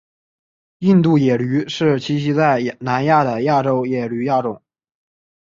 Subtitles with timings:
[0.79, 4.59] 印度野驴是栖息在南亚的亚洲野驴亚种。